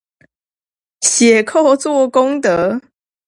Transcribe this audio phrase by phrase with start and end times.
[1.01, 2.81] 寫扣做功德